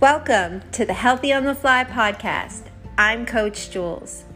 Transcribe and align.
Welcome 0.00 0.60
to 0.72 0.84
the 0.84 0.92
Healthy 0.92 1.32
on 1.32 1.44
the 1.44 1.54
Fly 1.54 1.82
podcast. 1.82 2.64
I'm 2.98 3.24
Coach 3.24 3.70
Jules. 3.70 4.26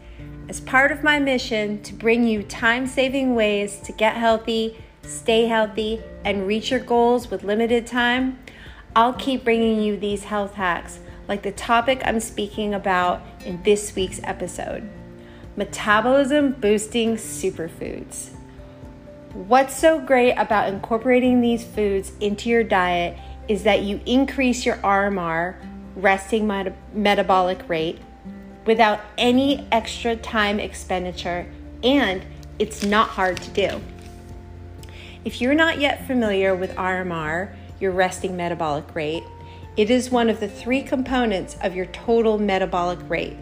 As 0.49 0.59
part 0.59 0.91
of 0.91 1.03
my 1.03 1.19
mission 1.19 1.83
to 1.83 1.93
bring 1.93 2.23
you 2.23 2.41
time 2.41 2.87
saving 2.87 3.35
ways 3.35 3.77
to 3.81 3.91
get 3.91 4.15
healthy, 4.15 4.75
stay 5.03 5.45
healthy, 5.45 6.01
and 6.25 6.47
reach 6.47 6.71
your 6.71 6.79
goals 6.79 7.29
with 7.29 7.43
limited 7.43 7.85
time, 7.85 8.39
I'll 8.95 9.13
keep 9.13 9.43
bringing 9.43 9.79
you 9.79 9.97
these 9.97 10.23
health 10.23 10.55
hacks 10.55 10.97
like 11.27 11.43
the 11.43 11.51
topic 11.51 12.01
I'm 12.05 12.19
speaking 12.19 12.73
about 12.73 13.21
in 13.45 13.61
this 13.61 13.95
week's 13.95 14.19
episode 14.23 14.89
metabolism 15.55 16.53
boosting 16.53 17.17
superfoods. 17.17 18.31
What's 19.33 19.77
so 19.77 19.99
great 19.99 20.33
about 20.33 20.69
incorporating 20.69 21.39
these 21.39 21.63
foods 21.63 22.13
into 22.19 22.49
your 22.49 22.63
diet 22.63 23.15
is 23.47 23.63
that 23.63 23.83
you 23.83 23.99
increase 24.05 24.65
your 24.65 24.77
RMR, 24.77 25.55
resting 25.95 26.47
met- 26.47 26.75
metabolic 26.93 27.67
rate, 27.67 27.99
without 28.65 29.01
any 29.17 29.67
extra 29.71 30.15
time 30.15 30.59
expenditure, 30.59 31.45
and 31.83 32.23
it's 32.59 32.83
not 32.83 33.09
hard 33.09 33.37
to 33.37 33.49
do. 33.51 33.81
If 35.25 35.41
you're 35.41 35.53
not 35.53 35.79
yet 35.79 36.07
familiar 36.07 36.55
with 36.55 36.75
RMR, 36.75 37.53
your 37.79 37.91
resting 37.91 38.37
metabolic 38.37 38.95
rate, 38.95 39.23
it 39.77 39.89
is 39.89 40.11
one 40.11 40.29
of 40.29 40.39
the 40.39 40.47
three 40.47 40.81
components 40.81 41.55
of 41.61 41.75
your 41.75 41.85
total 41.87 42.37
metabolic 42.37 42.99
rate, 43.07 43.37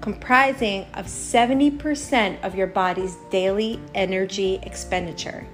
comprising 0.00 0.86
of 0.94 1.06
70% 1.06 2.42
of 2.42 2.54
your 2.54 2.66
body's 2.66 3.16
daily 3.30 3.80
energy 3.94 4.60
expenditure. 4.62 5.46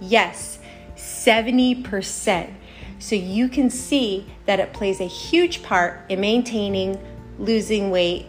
Yes, 0.00 0.58
70%. 0.96 2.54
So 2.98 3.14
you 3.14 3.48
can 3.48 3.70
see 3.70 4.26
that 4.46 4.60
it 4.60 4.72
plays 4.72 5.00
a 5.00 5.06
huge 5.06 5.62
part 5.62 6.00
in 6.08 6.20
maintaining, 6.20 6.98
losing 7.38 7.90
weight, 7.90 8.26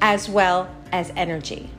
as 0.00 0.28
well 0.28 0.68
as 0.90 1.12
energy. 1.16 1.70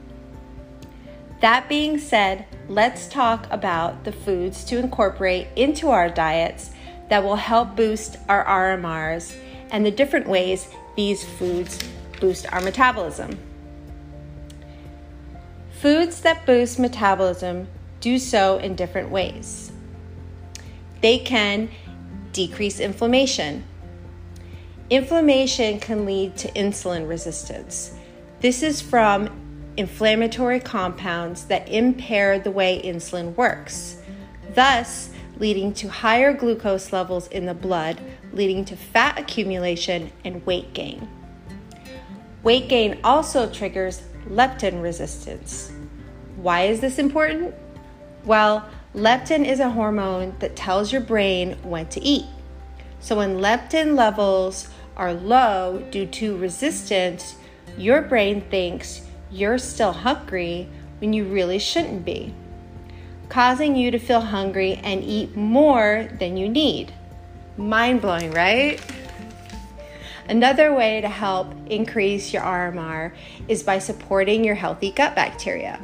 That 1.42 1.68
being 1.68 1.98
said, 1.98 2.46
let's 2.70 3.08
talk 3.08 3.48
about 3.52 4.06
the 4.06 4.14
foods 4.14 4.64
to 4.66 4.78
incorporate 4.78 5.48
into 5.56 5.90
our 5.90 6.10
diets 6.10 6.72
that 7.10 7.24
will 7.24 7.36
help 7.36 7.76
boost 7.76 8.18
our 8.30 8.46
RMRs 8.46 9.36
and 9.70 9.86
the 9.86 9.92
different 9.92 10.28
ways 10.28 10.70
these 10.96 11.24
foods 11.24 11.80
boost 12.22 12.52
our 12.54 12.62
metabolism. 12.62 13.38
Foods 15.82 16.22
that 16.22 16.46
boost 16.46 16.80
metabolism 16.80 17.68
do 18.00 18.18
so 18.18 18.58
in 18.60 18.76
different 18.76 19.10
ways. 19.10 19.74
They 21.02 21.20
can 21.20 21.70
decrease 22.34 22.80
inflammation. 22.80 23.64
Inflammation 24.90 25.80
can 25.80 26.06
lead 26.06 26.36
to 26.38 26.52
insulin 26.52 27.08
resistance. 27.08 27.94
This 28.42 28.62
is 28.62 28.82
from 28.82 29.30
inflammatory 29.78 30.60
compounds 30.60 31.46
that 31.46 31.70
impair 31.70 32.38
the 32.40 32.52
way 32.52 32.82
insulin 32.84 33.36
works. 33.36 33.98
Thus, 34.54 35.10
leading 35.38 35.74
to 35.74 35.88
higher 35.88 36.34
glucose 36.34 36.92
levels 36.92 37.28
in 37.28 37.46
the 37.46 37.54
blood, 37.54 38.00
leading 38.34 38.66
to 38.66 38.76
fat 38.76 39.18
accumulation 39.18 40.12
and 40.24 40.46
weight 40.46 40.74
gain. 40.74 41.08
Weight 42.44 42.68
gain 42.68 43.00
also 43.04 43.50
triggers 43.50 44.04
leptin 44.28 44.82
resistance. 44.82 45.72
Why 46.36 46.64
is 46.64 46.82
this 46.82 47.00
important? 47.00 47.56
Well, 48.26 48.68
leptin 48.96 49.46
is 49.46 49.60
a 49.60 49.70
hormone 49.70 50.36
that 50.40 50.56
tells 50.56 50.92
your 50.92 51.02
brain 51.02 51.58
when 51.64 51.88
to 51.88 52.02
eat. 52.02 52.26
So 53.00 53.18
when 53.18 53.38
leptin 53.40 53.96
levels 53.96 54.70
are 54.96 55.14
low 55.14 55.86
due 55.92 56.06
to 56.06 56.38
resistance, 56.38 57.36
your 57.78 58.02
brain 58.02 58.42
thinks 58.50 59.06
you're 59.32 59.58
still 59.58 59.94
hungry 59.94 60.68
when 61.00 61.14
you 61.14 61.26
really 61.26 61.60
shouldn't 61.60 62.06
be 62.06 62.34
causing 63.34 63.76
you 63.76 63.90
to 63.90 63.98
feel 63.98 64.22
hungry 64.22 64.76
and 64.84 65.04
eat 65.04 65.36
more 65.36 66.08
than 66.20 66.38
you 66.38 66.48
need. 66.48 66.94
Mind 67.58 68.00
blowing, 68.00 68.30
right? 68.30 68.80
Another 70.30 70.72
way 70.72 71.02
to 71.02 71.10
help 71.10 71.52
increase 71.68 72.32
your 72.32 72.44
RMR 72.44 73.12
is 73.48 73.64
by 73.64 73.80
supporting 73.80 74.44
your 74.44 74.54
healthy 74.54 74.92
gut 74.92 75.16
bacteria. 75.16 75.80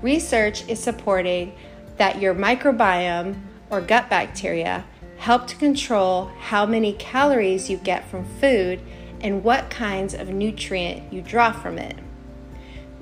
Research 0.00 0.66
is 0.68 0.82
supporting 0.82 1.54
that 1.98 2.20
your 2.20 2.34
microbiome 2.34 3.40
or 3.70 3.80
gut 3.80 4.08
bacteria 4.08 4.84
help 5.18 5.46
to 5.48 5.56
control 5.56 6.30
how 6.40 6.64
many 6.64 6.92
calories 6.94 7.68
you 7.68 7.76
get 7.76 8.08
from 8.08 8.24
food 8.40 8.80
and 9.20 9.42
what 9.42 9.68
kinds 9.68 10.14
of 10.14 10.28
nutrient 10.28 11.12
you 11.12 11.20
draw 11.20 11.52
from 11.52 11.76
it. 11.76 11.98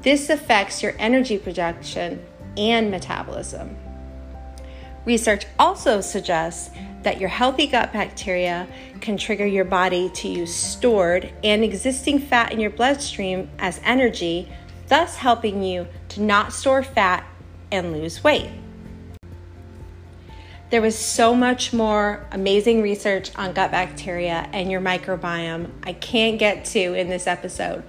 This 0.00 0.30
affects 0.30 0.82
your 0.82 0.94
energy 0.98 1.38
production 1.38 2.24
and 2.56 2.90
metabolism. 2.90 3.76
Research 5.04 5.46
also 5.58 6.00
suggests 6.00 6.70
that 7.02 7.20
your 7.20 7.28
healthy 7.28 7.66
gut 7.66 7.92
bacteria 7.92 8.66
can 9.00 9.16
trigger 9.16 9.46
your 9.46 9.64
body 9.64 10.10
to 10.14 10.28
use 10.28 10.52
stored 10.52 11.32
and 11.44 11.62
existing 11.62 12.18
fat 12.18 12.52
in 12.52 12.58
your 12.58 12.70
bloodstream 12.70 13.48
as 13.58 13.80
energy, 13.84 14.48
thus 14.88 15.16
helping 15.16 15.62
you 15.62 15.86
to 16.08 16.22
not 16.22 16.52
store 16.52 16.82
fat 16.82 17.24
and 17.70 17.92
lose 17.92 18.24
weight. 18.24 18.50
There 20.69 20.82
was 20.82 20.99
so 20.99 21.32
much 21.32 21.72
more 21.72 22.27
amazing 22.32 22.82
research 22.82 23.31
on 23.37 23.53
gut 23.53 23.71
bacteria 23.71 24.49
and 24.53 24.69
your 24.69 24.81
microbiome 24.81 25.71
I 25.84 25.93
can't 25.93 26.41
get 26.41 26.65
to 26.66 26.94
in 26.94 27.09
this 27.09 27.28
episode, 27.28 27.84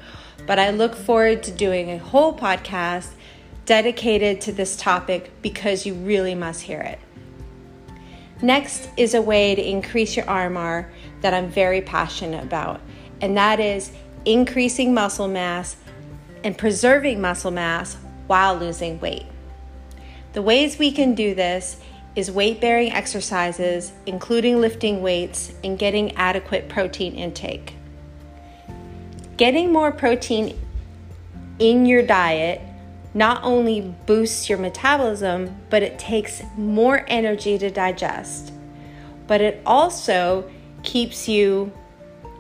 but 0.46 0.60
I 0.60 0.70
look 0.70 0.94
forward 0.94 1.42
to 1.44 1.52
doing 1.52 1.90
a 1.90 1.98
whole 1.98 2.38
podcast 2.38 3.10
dedicated 3.66 4.42
to 4.42 4.52
this 4.52 4.76
topic 4.76 5.32
because 5.42 5.88
you 5.88 5.96
really 5.96 6.36
must 6.36 6.62
hear 6.62 6.80
it. 6.82 7.00
Next 8.44 8.90
is 8.96 9.16
a 9.16 9.24
way 9.24 9.56
to 9.56 9.68
increase 9.68 10.16
your 10.16 10.26
RMR 10.26 10.88
that 11.22 11.34
I'm 11.34 11.50
very 11.50 11.82
passionate 11.82 12.44
about, 12.44 12.80
and 13.22 13.36
that 13.38 13.60
is 13.60 13.92
increasing 14.24 14.94
muscle 14.94 15.28
mass 15.28 15.78
and 16.44 16.56
preserving 16.56 17.22
muscle 17.22 17.50
mass 17.50 17.98
while 18.28 18.56
losing 18.56 19.00
weight. 19.00 19.26
The 20.34 20.44
ways 20.44 20.78
we 20.78 20.92
can 20.92 21.16
do 21.16 21.34
this 21.34 21.82
is 22.18 22.32
weight 22.32 22.60
bearing 22.60 22.92
exercises, 22.92 23.94
including 24.08 24.60
lifting 24.60 25.04
weights 25.04 25.54
and 25.64 25.78
getting 25.78 26.16
adequate 26.16 26.68
protein 26.68 27.14
intake. 27.14 27.76
Getting 29.38 29.72
more 29.72 29.92
protein 29.92 30.60
in 31.60 31.86
your 31.86 32.02
diet 32.02 32.60
not 33.14 33.44
only 33.44 33.82
boosts 34.08 34.50
your 34.50 34.58
metabolism, 34.58 35.56
but 35.70 35.84
it 35.84 36.00
takes 36.00 36.42
more 36.58 37.06
energy 37.08 37.56
to 37.60 37.70
digest. 37.70 38.52
But 39.28 39.42
it 39.42 39.62
also 39.64 40.50
keeps 40.82 41.28
you 41.28 41.72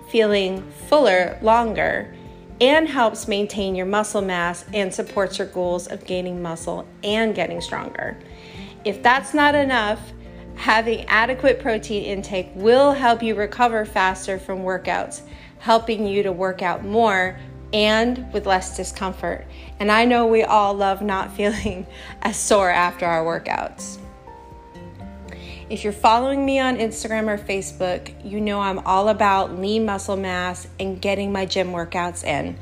feeling 0.09 0.63
fuller 0.87 1.37
longer 1.43 2.15
and 2.59 2.87
helps 2.87 3.27
maintain 3.27 3.75
your 3.75 3.85
muscle 3.85 4.23
mass 4.23 4.65
and 4.73 4.91
supports 4.91 5.37
your 5.37 5.47
goals 5.47 5.85
of 5.85 6.03
gaining 6.05 6.41
muscle 6.41 6.87
and 7.03 7.35
getting 7.35 7.61
stronger. 7.61 8.17
If 8.85 9.03
that's 9.03 9.33
not 9.33 9.55
enough, 9.55 9.99
having 10.55 11.05
adequate 11.05 11.59
protein 11.59 12.03
intake 12.03 12.49
will 12.55 12.91
help 12.91 13.21
you 13.21 13.35
recover 13.35 13.85
faster 13.85 14.39
from 14.39 14.59
workouts, 14.59 15.21
helping 15.59 16.07
you 16.07 16.23
to 16.23 16.31
work 16.31 16.61
out 16.61 16.83
more 16.83 17.39
and 17.73 18.31
with 18.33 18.45
less 18.45 18.75
discomfort. 18.75 19.45
And 19.79 19.91
I 19.91 20.05
know 20.05 20.25
we 20.25 20.43
all 20.43 20.73
love 20.73 21.01
not 21.01 21.33
feeling 21.35 21.85
as 22.21 22.37
sore 22.37 22.69
after 22.69 23.05
our 23.05 23.23
workouts. 23.23 23.99
If 25.69 25.83
you're 25.83 25.91
following 25.91 26.45
me 26.45 26.59
on 26.59 26.77
Instagram 26.77 27.27
or 27.27 27.37
Facebook, 27.37 28.13
you 28.23 28.39
know 28.39 28.61
I'm 28.61 28.79
all 28.79 29.09
about 29.09 29.59
lean 29.59 29.85
muscle 29.85 30.15
mass 30.15 30.65
and 30.79 31.01
getting 31.01 31.33
my 31.33 31.45
gym 31.45 31.71
workouts 31.71 32.23
in, 32.23 32.57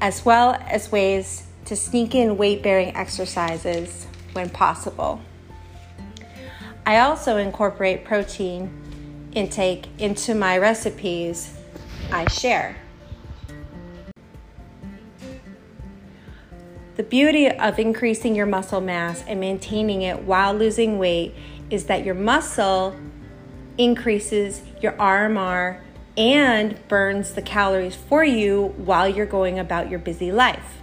as 0.00 0.24
well 0.24 0.54
as 0.68 0.92
ways 0.92 1.44
to 1.64 1.74
sneak 1.74 2.14
in 2.14 2.36
weight 2.36 2.62
bearing 2.62 2.94
exercises 2.94 4.03
when 4.34 4.50
possible. 4.50 5.20
I 6.86 6.98
also 6.98 7.38
incorporate 7.38 8.04
protein 8.04 8.70
intake 9.32 9.88
into 9.98 10.34
my 10.34 10.58
recipes 10.58 11.56
I 12.12 12.28
share. 12.28 12.76
The 16.96 17.02
beauty 17.02 17.50
of 17.50 17.78
increasing 17.78 18.36
your 18.36 18.46
muscle 18.46 18.80
mass 18.80 19.24
and 19.26 19.40
maintaining 19.40 20.02
it 20.02 20.22
while 20.22 20.54
losing 20.54 20.98
weight 20.98 21.34
is 21.70 21.86
that 21.86 22.04
your 22.04 22.14
muscle 22.14 22.94
increases 23.78 24.62
your 24.80 24.92
RMR 24.92 25.80
and 26.16 26.78
burns 26.86 27.32
the 27.32 27.42
calories 27.42 27.96
for 27.96 28.22
you 28.22 28.74
while 28.76 29.08
you're 29.08 29.26
going 29.26 29.58
about 29.58 29.90
your 29.90 29.98
busy 29.98 30.30
life 30.30 30.82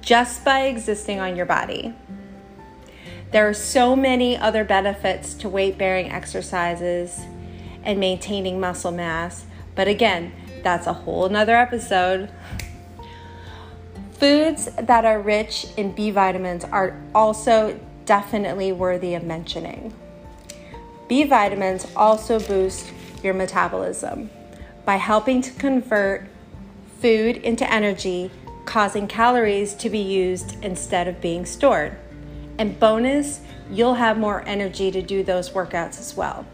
just 0.00 0.44
by 0.44 0.62
existing 0.62 1.20
on 1.20 1.36
your 1.36 1.46
body. 1.46 1.94
There 3.30 3.48
are 3.48 3.54
so 3.54 3.94
many 3.94 4.36
other 4.36 4.64
benefits 4.64 5.34
to 5.34 5.48
weight 5.48 5.78
bearing 5.78 6.10
exercises, 6.10 7.20
and 7.84 7.98
maintaining 7.98 8.60
muscle 8.60 8.92
mass. 8.92 9.44
But 9.74 9.88
again, 9.88 10.32
that's 10.62 10.86
a 10.86 10.92
whole 10.92 11.28
nother 11.28 11.56
episode. 11.56 12.30
Foods 14.12 14.68
that 14.76 15.04
are 15.04 15.20
rich 15.20 15.66
in 15.76 15.92
B 15.92 16.10
vitamins 16.10 16.64
are 16.64 17.00
also 17.14 17.78
definitely 18.04 18.72
worthy 18.72 19.14
of 19.14 19.22
mentioning. 19.22 19.94
B 21.08 21.24
vitamins 21.24 21.86
also 21.96 22.38
boost 22.38 22.92
your 23.22 23.34
metabolism 23.34 24.30
by 24.84 24.96
helping 24.96 25.40
to 25.42 25.52
convert 25.52 26.28
food 27.00 27.38
into 27.38 27.70
energy, 27.72 28.30
causing 28.66 29.08
calories 29.08 29.74
to 29.74 29.88
be 29.88 29.98
used 29.98 30.62
instead 30.62 31.08
of 31.08 31.20
being 31.20 31.46
stored. 31.46 31.96
And 32.60 32.78
bonus, 32.78 33.40
you'll 33.68 33.94
have 33.94 34.16
more 34.16 34.46
energy 34.46 34.92
to 34.92 35.02
do 35.02 35.24
those 35.24 35.50
workouts 35.50 35.98
as 35.98 36.14
well. 36.16 36.46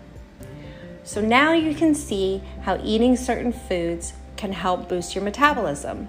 So 1.05 1.21
now 1.21 1.53
you 1.53 1.75
can 1.75 1.95
see 1.95 2.43
how 2.63 2.81
eating 2.83 3.15
certain 3.15 3.53
foods 3.53 4.15
can 4.39 4.55
help 4.55 4.89
boost 4.89 5.15
your 5.15 5.23
metabolism 5.23 6.09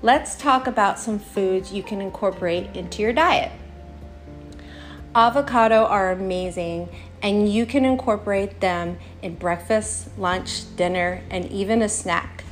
let's 0.00 0.36
talk 0.36 0.66
about 0.66 0.98
some 0.98 1.18
foods 1.18 1.72
you 1.72 1.82
can 1.82 2.00
incorporate 2.00 2.76
into 2.76 3.02
your 3.02 3.12
diet. 3.12 3.50
Avocado 5.14 5.84
are 5.84 6.12
amazing, 6.12 6.88
and 7.22 7.48
you 7.48 7.66
can 7.66 7.84
incorporate 7.84 8.60
them 8.60 8.98
in 9.22 9.34
breakfast, 9.34 10.16
lunch, 10.16 10.76
dinner, 10.76 11.22
and 11.30 11.46
even 11.46 11.82
a 11.82 11.88
snack. 11.88 12.44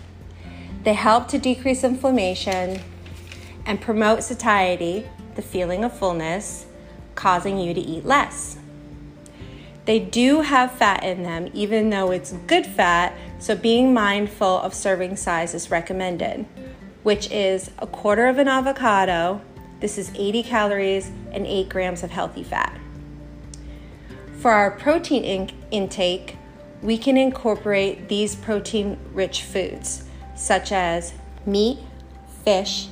They 0.82 0.94
help 0.94 1.28
to 1.28 1.38
decrease 1.38 1.84
inflammation 1.84 2.81
and 3.64 3.81
promote 3.81 4.25
satiety, 4.25 5.06
the 5.37 5.43
feeling 5.43 5.84
of 5.84 5.96
fullness, 5.96 6.65
causing 7.16 7.58
you 7.58 7.74
to 7.74 7.80
eat 7.80 8.04
less. 8.04 8.58
They 9.84 9.98
do 9.98 10.42
have 10.42 10.72
fat 10.72 11.02
in 11.02 11.24
them, 11.24 11.50
even 11.52 11.90
though 11.90 12.12
it's 12.12 12.32
good 12.46 12.66
fat, 12.66 13.12
so 13.40 13.56
being 13.56 13.92
mindful 13.92 14.60
of 14.60 14.74
serving 14.74 15.16
size 15.16 15.54
is 15.54 15.70
recommended 15.70 16.46
which 17.06 17.30
is 17.30 17.70
a 17.78 17.86
quarter 17.86 18.26
of 18.26 18.36
an 18.36 18.48
avocado. 18.48 19.40
This 19.78 19.96
is 19.96 20.10
80 20.16 20.42
calories 20.42 21.12
and 21.30 21.46
8 21.46 21.68
grams 21.68 22.02
of 22.02 22.10
healthy 22.10 22.42
fat. 22.42 22.76
For 24.40 24.50
our 24.50 24.72
protein 24.72 25.22
in- 25.22 25.50
intake, 25.70 26.36
we 26.82 26.98
can 26.98 27.16
incorporate 27.16 28.08
these 28.08 28.34
protein 28.34 28.98
rich 29.12 29.44
foods 29.44 30.02
such 30.34 30.72
as 30.72 31.12
meat, 31.46 31.78
fish, 32.44 32.88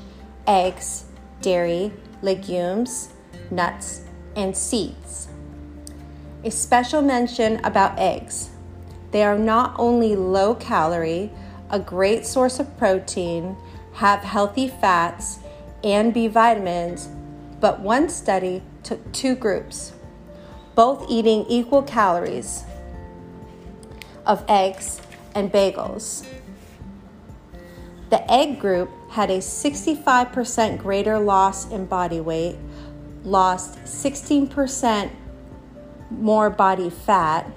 eggs, 0.46 1.06
dairy, 1.40 1.92
legumes, 2.22 3.08
nuts, 3.50 4.03
and 4.36 4.56
seeds. 4.56 5.28
A 6.44 6.50
special 6.50 7.02
mention 7.02 7.64
about 7.64 7.98
eggs. 7.98 8.50
They 9.10 9.22
are 9.22 9.38
not 9.38 9.74
only 9.78 10.16
low 10.16 10.54
calorie, 10.54 11.30
a 11.70 11.78
great 11.78 12.26
source 12.26 12.58
of 12.58 12.76
protein, 12.76 13.56
have 13.94 14.20
healthy 14.20 14.68
fats 14.68 15.38
and 15.82 16.12
B 16.12 16.28
vitamins, 16.28 17.08
but 17.60 17.80
one 17.80 18.08
study 18.08 18.62
took 18.82 19.12
two 19.12 19.34
groups, 19.34 19.92
both 20.74 21.06
eating 21.08 21.46
equal 21.48 21.82
calories 21.82 22.64
of 24.26 24.44
eggs 24.48 25.00
and 25.34 25.52
bagels. 25.52 26.26
The 28.10 28.30
egg 28.30 28.60
group 28.60 28.90
had 29.10 29.30
a 29.30 29.38
65% 29.38 30.78
greater 30.78 31.18
loss 31.18 31.70
in 31.70 31.86
body 31.86 32.20
weight, 32.20 32.56
lost 33.24 33.78
16% 33.84 35.10
more 36.10 36.50
body 36.50 36.90
fat, 36.90 37.50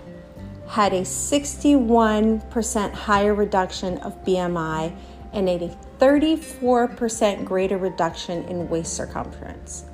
had 0.67 0.93
a 0.93 1.01
61% 1.01 2.93
higher 2.93 3.33
reduction 3.33 3.97
of 3.99 4.23
BMI, 4.25 4.95
and 5.33 5.49
a 5.49 5.77
34% 5.99 7.45
greater 7.45 7.77
reduction 7.77 8.43
in 8.45 8.69
waist 8.69 8.93
circumference. 8.93 9.85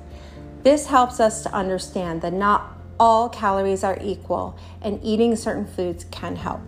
This 0.62 0.86
helps 0.86 1.20
us 1.20 1.42
to 1.42 1.52
understand 1.52 2.22
that 2.22 2.32
not 2.32 2.78
all 2.98 3.28
calories 3.28 3.84
are 3.84 3.98
equal 4.00 4.56
and 4.80 4.98
eating 5.02 5.36
certain 5.36 5.66
foods 5.66 6.04
can 6.10 6.36
help. 6.36 6.62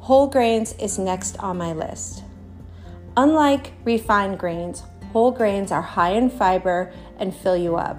Whole 0.00 0.28
grains 0.28 0.72
is 0.74 0.98
next 0.98 1.36
on 1.38 1.58
my 1.58 1.72
list. 1.72 2.22
Unlike 3.16 3.72
refined 3.84 4.38
grains, 4.38 4.82
whole 5.12 5.30
grains 5.30 5.72
are 5.72 5.82
high 5.82 6.12
in 6.12 6.30
fiber 6.30 6.92
and 7.18 7.34
fill 7.34 7.56
you 7.56 7.76
up. 7.76 7.98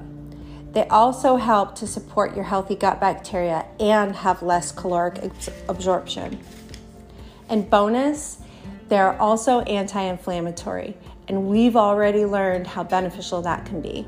They 0.73 0.87
also 0.87 1.37
help 1.37 1.75
to 1.75 1.87
support 1.87 2.35
your 2.35 2.45
healthy 2.45 2.75
gut 2.75 2.99
bacteria 2.99 3.65
and 3.79 4.15
have 4.15 4.43
less 4.43 4.71
caloric 4.71 5.19
absorption. 5.67 6.39
And 7.49 7.67
bonus, 7.69 8.37
they're 8.87 9.19
also 9.19 9.61
anti 9.61 10.01
inflammatory, 10.01 10.95
and 11.27 11.47
we've 11.47 11.75
already 11.75 12.25
learned 12.25 12.67
how 12.67 12.83
beneficial 12.83 13.41
that 13.41 13.65
can 13.65 13.81
be. 13.81 14.07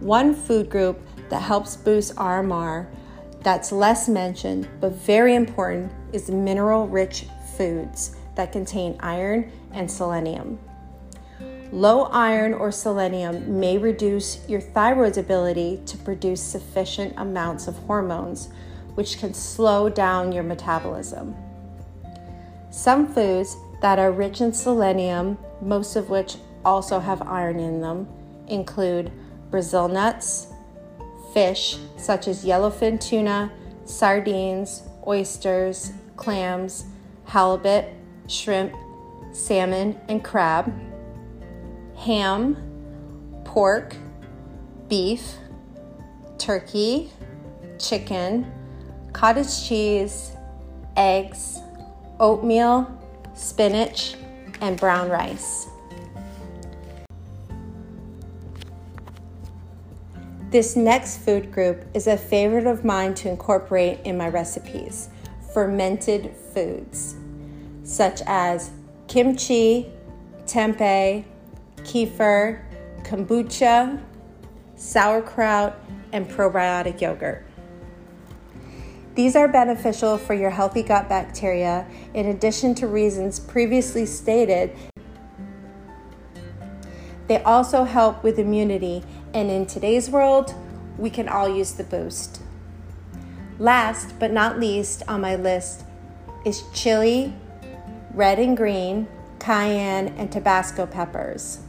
One 0.00 0.34
food 0.34 0.70
group 0.70 1.00
that 1.28 1.42
helps 1.42 1.76
boost 1.76 2.16
RMR 2.16 2.88
that's 3.42 3.72
less 3.72 4.08
mentioned 4.08 4.68
but 4.80 4.92
very 4.92 5.34
important 5.34 5.92
is 6.12 6.30
mineral 6.30 6.86
rich 6.86 7.26
foods 7.56 8.16
that 8.34 8.52
contain 8.52 8.96
iron 9.00 9.50
and 9.72 9.90
selenium. 9.90 10.58
Low 11.72 12.04
iron 12.06 12.52
or 12.52 12.72
selenium 12.72 13.60
may 13.60 13.78
reduce 13.78 14.46
your 14.48 14.60
thyroid's 14.60 15.18
ability 15.18 15.80
to 15.86 15.96
produce 15.98 16.42
sufficient 16.42 17.14
amounts 17.16 17.68
of 17.68 17.76
hormones, 17.78 18.48
which 18.96 19.18
can 19.18 19.32
slow 19.32 19.88
down 19.88 20.32
your 20.32 20.42
metabolism. 20.42 21.36
Some 22.70 23.06
foods 23.06 23.56
that 23.82 24.00
are 24.00 24.10
rich 24.10 24.40
in 24.40 24.52
selenium, 24.52 25.38
most 25.62 25.94
of 25.94 26.10
which 26.10 26.36
also 26.64 26.98
have 26.98 27.22
iron 27.22 27.60
in 27.60 27.80
them, 27.80 28.08
include 28.48 29.12
Brazil 29.50 29.86
nuts, 29.86 30.48
fish 31.32 31.78
such 31.96 32.26
as 32.26 32.44
yellowfin 32.44 33.00
tuna, 33.00 33.52
sardines, 33.84 34.82
oysters, 35.06 35.92
clams, 36.16 36.84
halibut, 37.26 37.86
shrimp, 38.26 38.74
salmon, 39.32 39.98
and 40.08 40.24
crab, 40.24 40.72
ham, 42.00 42.56
pork, 43.44 43.94
beef, 44.88 45.34
turkey, 46.38 47.10
chicken, 47.78 48.50
cottage 49.12 49.68
cheese, 49.68 50.32
eggs, 50.96 51.58
oatmeal, 52.18 52.90
spinach, 53.34 54.14
and 54.62 54.80
brown 54.80 55.10
rice. 55.10 55.66
This 60.50 60.76
next 60.76 61.18
food 61.18 61.52
group 61.52 61.84
is 61.92 62.06
a 62.06 62.16
favorite 62.16 62.66
of 62.66 62.82
mine 62.82 63.12
to 63.14 63.28
incorporate 63.28 64.00
in 64.04 64.16
my 64.16 64.28
recipes 64.28 65.10
fermented 65.52 66.34
foods, 66.54 67.16
such 67.84 68.22
as 68.26 68.70
kimchi, 69.06 69.92
tempeh, 70.46 71.24
kefir, 71.84 72.62
kombucha, 73.02 74.00
sauerkraut, 74.76 75.74
and 76.12 76.28
probiotic 76.28 77.00
yogurt. 77.00 77.46
These 79.14 79.36
are 79.36 79.48
beneficial 79.48 80.16
for 80.16 80.34
your 80.34 80.50
healthy 80.50 80.82
gut 80.82 81.08
bacteria 81.08 81.86
in 82.14 82.26
addition 82.26 82.74
to 82.76 82.86
reasons 82.86 83.40
previously 83.40 84.06
stated. 84.06 84.74
They 87.26 87.42
also 87.42 87.84
help 87.84 88.22
with 88.24 88.38
immunity, 88.38 89.04
and 89.34 89.50
in 89.50 89.66
today's 89.66 90.10
world, 90.10 90.54
we 90.96 91.10
can 91.10 91.28
all 91.28 91.48
use 91.48 91.72
the 91.72 91.84
boost. 91.84 92.42
Last 93.58 94.18
but 94.18 94.32
not 94.32 94.58
least 94.58 95.02
on 95.06 95.20
my 95.20 95.36
list 95.36 95.84
is 96.44 96.64
chili, 96.72 97.34
red 98.14 98.38
and 98.38 98.56
green, 98.56 99.06
cayenne, 99.38 100.08
and 100.16 100.32
Tabasco 100.32 100.86
peppers. 100.86 101.60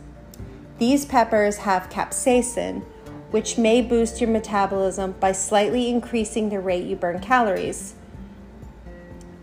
These 0.82 1.06
peppers 1.06 1.58
have 1.58 1.92
capsaicin, 1.92 2.82
which 3.30 3.56
may 3.56 3.84
boost 3.84 4.20
your 4.20 4.32
metabolism 4.32 5.12
by 5.20 5.32
slightly 5.32 5.88
increasing 5.88 6.50
the 6.50 6.60
rate 6.60 6.86
you 6.86 6.96
burn 6.96 7.20
calories. 7.20 7.94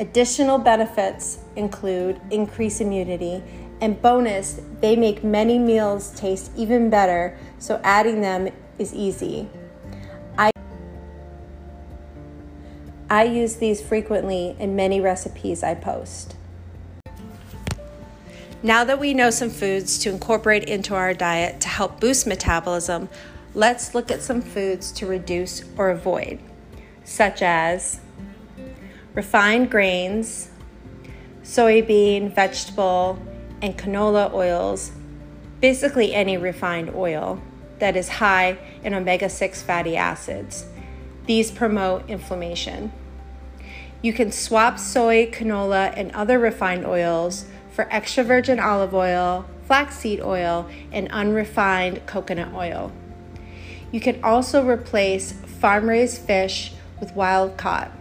Additional 0.01 0.59
benefits 0.59 1.39
include 1.55 2.21
increased 2.33 2.81
immunity, 2.81 3.41
and 3.81 4.03
bonus, 4.03 4.61
they 4.81 4.97
make 4.97 5.23
many 5.23 5.61
meals 5.61 6.11
taste 6.11 6.51
even 6.57 6.91
better, 6.91 7.39
so 7.61 7.81
adding 7.85 8.21
them 8.21 8.49
is 8.81 8.93
easy. 8.93 9.49
I, 10.37 10.51
I 13.09 13.23
use 13.23 13.55
these 13.55 13.81
frequently 13.81 14.57
in 14.59 14.75
many 14.75 15.01
recipes 15.01 15.63
I 15.63 15.77
post. 15.77 16.35
Now 18.63 18.83
that 18.83 18.99
we 18.99 19.15
know 19.15 19.31
some 19.31 19.51
foods 19.51 19.99
to 20.01 20.11
incorporate 20.11 20.65
into 20.65 20.97
our 20.97 21.15
diet 21.15 21.61
to 21.61 21.69
help 21.69 22.01
boost 22.01 22.27
metabolism, 22.27 23.09
let's 23.55 23.95
look 23.95 24.11
at 24.11 24.21
some 24.21 24.43
foods 24.43 24.91
to 24.93 25.07
reduce 25.07 25.63
or 25.77 25.91
avoid, 25.91 26.41
such 27.05 27.41
as 27.41 28.01
refined 29.15 29.71
grains, 29.71 30.51
soybean, 31.45 32.35
vegetable, 32.35 33.21
and 33.63 33.79
canola 33.79 34.33
oils, 34.33 34.91
basically 35.61 36.13
any 36.13 36.37
refined 36.37 36.91
oil 36.97 37.41
that 37.79 37.97
is 37.97 38.09
high 38.09 38.59
in 38.83 38.93
omega 38.93 39.29
6 39.29 39.63
fatty 39.63 39.97
acids. 39.97 40.67
These 41.27 41.53
promote 41.53 42.11
inflammation. 42.11 42.91
You 44.03 44.13
can 44.13 44.33
swap 44.33 44.81
soy, 44.81 45.31
canola, 45.31 45.93
and 45.97 46.11
other 46.11 46.41
refined 46.41 46.85
oils 46.85 47.45
for 47.79 47.87
extra 47.93 48.25
virgin 48.25 48.59
olive 48.59 48.93
oil, 48.93 49.45
flaxseed 49.69 50.21
oil, 50.21 50.69
and 50.91 51.09
unrefined 51.13 52.05
coconut 52.07 52.53
oil. 52.53 52.91
You 53.93 54.01
can 54.01 54.19
also 54.25 54.67
replace 54.67 55.31
farm 55.61 55.89
raised 55.89 56.21
fish 56.23 56.73
with 56.99 57.15
wild 57.15 57.57
caught. 57.57 57.93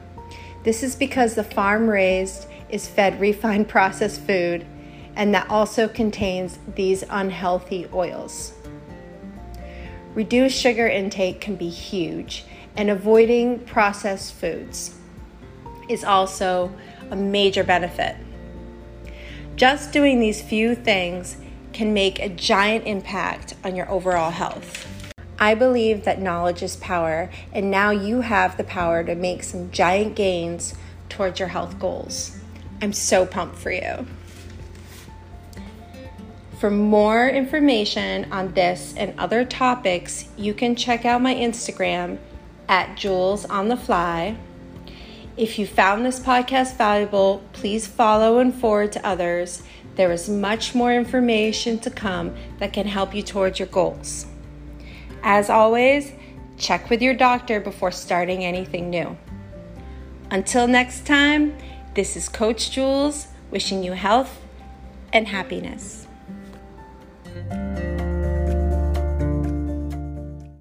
This 0.64 0.82
is 0.82 0.96
because 0.96 1.36
the 1.36 1.44
farm 1.44 1.88
raised 1.88 2.48
is 2.70 2.88
fed 2.88 3.22
refined 3.22 3.68
processed 3.78 4.22
food 4.22 4.66
and 5.16 5.32
that 5.36 5.48
also 5.48 5.88
contains 5.88 6.58
these 6.74 7.04
unhealthy 7.12 7.86
oils. 7.94 8.54
Reduced 10.16 10.60
sugar 10.60 10.88
intake 10.88 11.40
can 11.40 11.56
be 11.56 11.70
huge, 11.70 12.46
and 12.76 12.90
avoiding 12.90 13.60
processed 13.60 14.34
foods 14.34 14.96
is 15.88 16.04
also 16.04 16.74
a 17.12 17.16
major 17.16 17.64
benefit. 17.64 18.16
Just 19.58 19.92
doing 19.92 20.20
these 20.20 20.40
few 20.40 20.76
things 20.76 21.38
can 21.74 21.92
make 21.92 22.20
a 22.20 22.30
giant 22.30 22.86
impact 22.86 23.56
on 23.64 23.76
your 23.76 23.90
overall 23.90 24.30
health. 24.30 24.86
I 25.40 25.56
believe 25.56 26.04
that 26.04 26.22
knowledge 26.22 26.62
is 26.62 26.76
power, 26.76 27.32
and 27.52 27.72
now 27.72 27.90
you 27.90 28.22
have 28.22 28.56
the 28.56 28.64
power 28.64 29.04
to 29.04 29.16
make 29.16 29.42
some 29.42 29.72
giant 29.72 30.16
gains 30.16 30.76
towards 31.10 31.40
your 31.40 31.48
health 31.50 31.80
goals. 31.80 32.38
I'm 32.84 32.94
so 32.94 33.26
pumped 33.26 33.56
for 33.56 33.72
you. 33.72 34.06
For 36.60 36.70
more 36.70 37.28
information 37.28 38.32
on 38.32 38.54
this 38.54 38.94
and 38.96 39.20
other 39.20 39.44
topics, 39.44 40.30
you 40.38 40.54
can 40.54 40.76
check 40.76 41.04
out 41.04 41.20
my 41.20 41.34
Instagram 41.34 42.20
at 42.70 42.96
Jules 42.96 43.44
on 43.46 43.70
the 43.70 43.78
Fly. 43.78 44.38
If 45.38 45.60
you 45.60 45.68
found 45.68 46.04
this 46.04 46.20
podcast 46.20 46.78
valuable, 46.78 47.44
please 47.54 47.86
follow 47.86 48.40
and 48.40 48.52
forward 48.52 48.92
to 48.94 49.06
others. 49.06 49.62
There 49.96 50.12
is 50.12 50.28
much 50.28 50.74
more 50.74 50.92
information 50.92 51.78
to 51.80 51.92
come 51.92 52.36
that 52.58 52.74
can 52.74 52.88
help 52.88 53.14
you 53.14 53.22
towards 53.22 53.60
your 53.60 53.68
goals. 53.68 54.26
As 55.22 55.52
always, 55.52 56.12
check 56.58 56.90
with 56.90 57.04
your 57.04 57.14
doctor 57.14 57.60
before 57.60 57.92
starting 57.92 58.44
anything 58.44 58.90
new. 58.90 59.16
Until 60.32 60.68
next 60.68 61.06
time, 61.06 61.56
this 61.94 62.18
is 62.18 62.28
Coach 62.30 62.72
Jules 62.72 63.28
wishing 63.52 63.84
you 63.84 63.92
health 63.92 64.42
and 65.14 65.28
happiness. 65.28 66.08